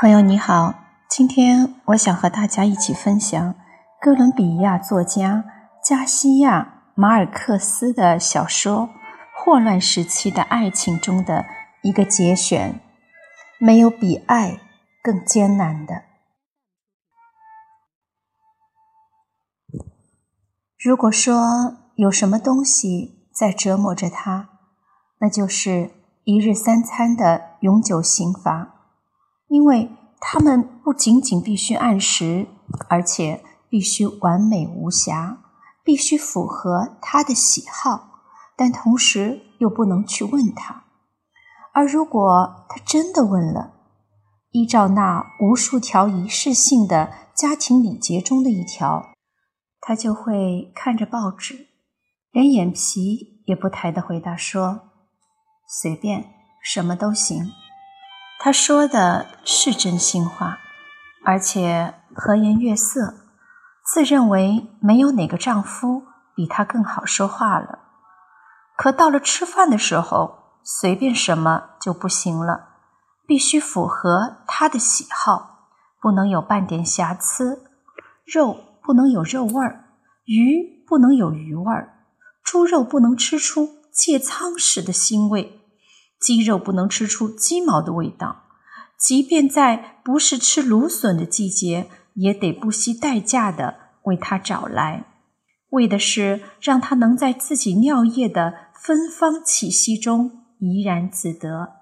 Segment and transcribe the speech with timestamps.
[0.00, 0.72] 朋友你好，
[1.10, 3.54] 今天我想和大家一起分享
[4.00, 5.44] 哥伦比亚作家
[5.84, 8.88] 加西亚·马尔克斯的小说
[9.36, 11.44] 《霍乱时期的爱情》中的
[11.82, 12.80] 一个节选：
[13.58, 14.58] 没有比爱
[15.02, 16.04] 更艰难的。
[20.78, 24.48] 如果说有什么东西在折磨着他，
[25.18, 25.90] 那就是
[26.24, 28.79] 一日三餐的永久刑罚。
[29.50, 29.90] 因为
[30.20, 32.46] 他们不仅仅必须按时，
[32.88, 35.38] 而且必须完美无瑕，
[35.82, 38.20] 必须符合他的喜好，
[38.56, 40.84] 但同时又不能去问他。
[41.74, 43.72] 而如果他真的问了，
[44.52, 49.10] 依照那无数条仪式性的家庭礼节中的一条，
[49.80, 51.66] 他就会看着报纸，
[52.30, 54.82] 连眼皮也不抬的回答说
[55.66, 56.26] ：“随便，
[56.62, 57.50] 什么都行。”
[58.42, 60.60] 他说的是真心话，
[61.26, 63.12] 而且和颜悦色，
[63.84, 67.80] 自认为没有哪个丈夫比她更好说话了。
[68.78, 72.68] 可到了吃饭的时候，随便什么就不行了，
[73.26, 75.68] 必须符合他的喜好，
[76.00, 77.66] 不能有半点瑕疵。
[78.24, 79.84] 肉不能有肉味儿，
[80.24, 82.06] 鱼不能有鱼味儿，
[82.42, 85.59] 猪肉不能吃出芥仓时的腥味。
[86.20, 88.44] 鸡肉不能吃出鸡毛的味道，
[88.98, 95.06] 即便在不是吃芦笋的季节，也得不惜代价的为它找来，
[95.70, 101.76] 为的是让它能在自己尿液的芬芳气息中怡然自得。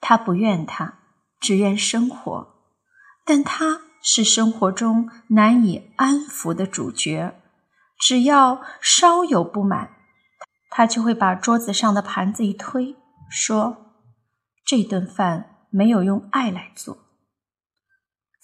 [0.00, 0.98] 他不怨他，
[1.40, 2.54] 只怨生活，
[3.24, 7.34] 但他是生活中难以安抚的主角。
[7.98, 9.90] 只要稍有不满。
[10.74, 12.96] 他就会把桌子上的盘子一推，
[13.34, 13.94] 说
[14.66, 16.98] ：“这顿饭没有用爱来做。”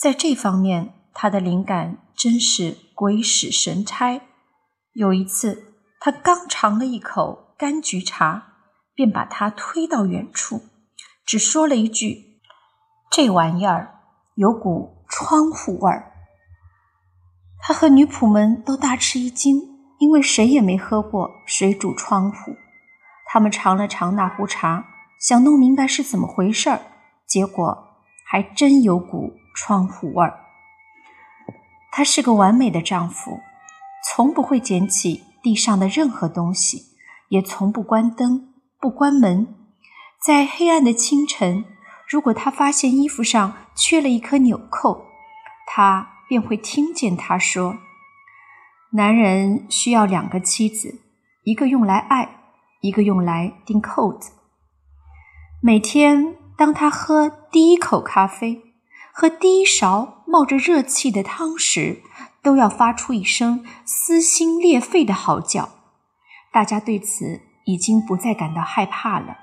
[0.01, 4.23] 在这方面，他的灵感真是鬼使神差。
[4.95, 8.55] 有一次，他刚尝了一口柑橘茶，
[8.95, 10.63] 便把它推到远处，
[11.27, 12.41] 只说了一句
[13.13, 14.01] ：“这玩意儿
[14.37, 16.13] 有股窗户味儿。”
[17.61, 19.79] 他和女仆们都大吃一惊。
[20.01, 22.55] 因为谁也没喝过水煮窗户，
[23.31, 24.87] 他们尝了尝那壶茶，
[25.21, 26.81] 想弄明白是怎么回事儿，
[27.27, 30.41] 结果还真有股窗户味儿。
[31.93, 33.41] 他是个完美的丈夫，
[34.05, 36.97] 从不会捡起地上的任何东西，
[37.29, 39.55] 也从不关灯、不关门。
[40.23, 41.65] 在黑暗的清晨，
[42.09, 45.07] 如果他发现衣服上缺了一颗纽扣，
[45.67, 47.77] 他便会听见他说。
[48.93, 51.03] 男人需要两个妻子，
[51.45, 52.38] 一个用来爱，
[52.81, 54.33] 一个用来钉扣子。
[55.61, 58.75] 每天，当他喝第一口咖啡
[59.13, 62.03] 和第一勺冒着热气的汤时，
[62.43, 65.71] 都要发出一声撕心裂肺的嚎叫。
[66.53, 69.39] 大家对此已经不再感到害怕了。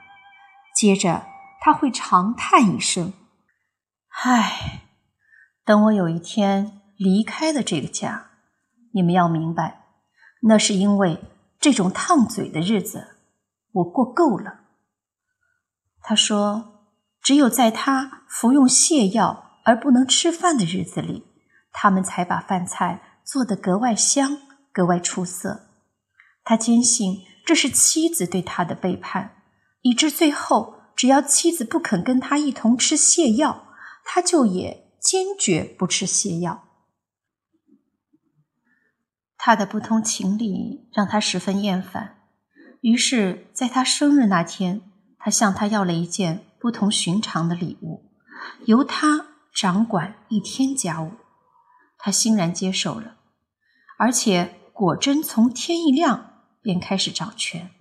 [0.76, 1.28] 接着，
[1.62, 3.14] 他会长叹一声
[4.24, 4.84] ：“唉，
[5.66, 8.28] 等我有一天离开了这个家。”
[8.94, 9.82] 你们要明白，
[10.44, 11.20] 那是因为
[11.60, 13.15] 这种烫嘴的日子
[13.76, 14.66] 我过够了。
[16.02, 16.90] 他说
[17.24, 21.26] ：“只有在他服用泻药而不能吃饭的日子里，
[21.72, 24.38] 他们才把饭菜做得格外香、
[24.72, 25.70] 格外出色。”
[26.44, 29.42] 他坚信这是妻子对他的背叛，
[29.82, 33.70] 以致最后，只要妻子不肯跟他一同吃泻药，
[34.04, 36.64] 他就也坚决不吃泻药。
[39.38, 42.15] 他的不通情理让他十分厌烦，
[42.86, 44.80] 于是，在他生日那天，
[45.18, 48.12] 他向他要了一件不同寻常的礼物，
[48.66, 51.14] 由他掌管一天家务。
[51.98, 53.16] 他欣然接受了，
[53.98, 57.72] 而且果真从天一亮便开始掌权。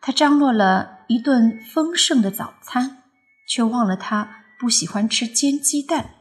[0.00, 3.02] 他张罗了一顿丰盛的早餐，
[3.46, 6.14] 却忘了他不喜欢吃煎鸡蛋，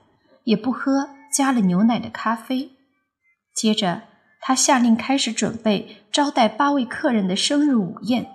[0.44, 2.72] 也不喝加了牛奶的咖啡。
[3.56, 4.02] 接着。
[4.48, 8.30] 他下令开始准备招待八位客人的生日午宴，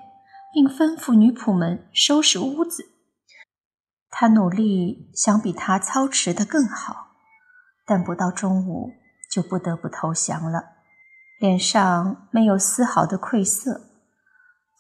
[0.53, 2.91] 并吩咐女仆们收拾屋子。
[4.11, 7.13] 他努力想比他操持的更好，
[7.87, 8.91] 但不到中午
[9.31, 10.71] 就不得不投降了，
[11.39, 13.83] 脸上没有丝毫的愧色。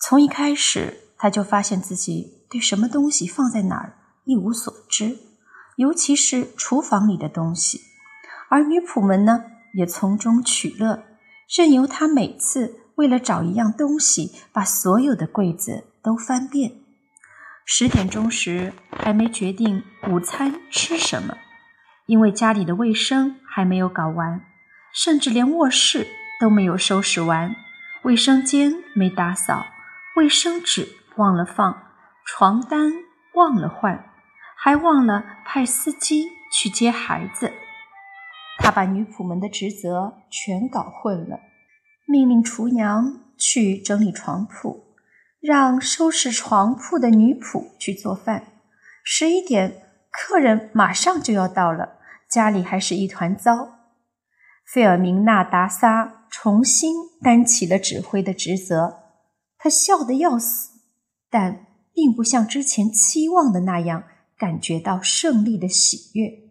[0.00, 5.16] 从一开始，他就发现自己对什么东西放在哪儿一无所知，
[5.76, 7.82] 尤其是厨房里的东西，
[8.48, 9.44] 而女仆们呢，
[9.74, 11.04] 也从中取乐。
[11.56, 16.72] 任由他每次为了找一样东西，把所有的柜子都翻遍。
[17.64, 21.36] 十点钟时还没决定午餐吃什么，
[22.06, 24.42] 因为家里的卫生还没有搞完，
[24.92, 26.06] 甚至连卧室
[26.40, 27.54] 都没有收拾完，
[28.02, 29.66] 卫生间没打扫，
[30.16, 31.82] 卫生纸忘了放，
[32.24, 32.92] 床单
[33.34, 34.04] 忘了换，
[34.56, 37.52] 还忘了派司机去接孩子。
[38.62, 41.40] 他把女仆们的职责全搞混了，
[42.06, 44.84] 命令厨娘去整理床铺，
[45.40, 48.44] 让收拾床铺的女仆去做饭。
[49.02, 51.94] 十一点，客人马上就要到了，
[52.30, 53.78] 家里还是一团糟。
[54.72, 58.98] 费尔明娜·达萨重新担起了指挥的职责，
[59.58, 60.78] 他笑得要死，
[61.28, 64.04] 但并不像之前期望的那样
[64.38, 66.49] 感觉到胜利的喜悦。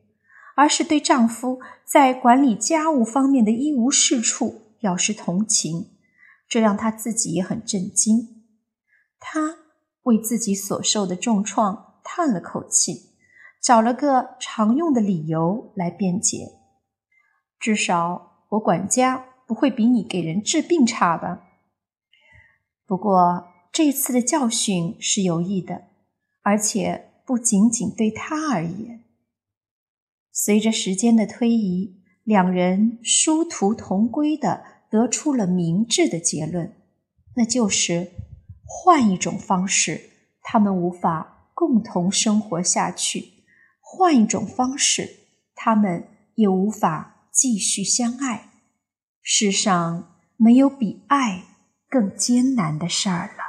[0.60, 5.92] 而是对丈夫在管理家务方面的一无是处表示同情，
[6.50, 8.44] 这让她自己也很震惊。
[9.22, 9.56] 她
[10.04, 13.12] 为自己所受的重创叹了口气，
[13.64, 16.50] 找了个常用的理由来辩解
[17.58, 21.42] ：“至少我管家不会比你给人治病差吧？
[22.86, 25.84] 不过这次的教训是有益的，
[26.42, 29.06] 而且不仅仅对他而言。”
[30.42, 36.78] 随着时间的推移，两人殊途同归的得出了明智的结论，
[37.36, 38.10] 那就是
[38.66, 43.20] 换一种方式，他们无法共同生活下去；
[43.82, 45.10] 换一种方式，
[45.54, 48.52] 他们也无法继续相爱。
[49.22, 51.44] 世上没有比爱
[51.90, 53.49] 更艰难的事儿了。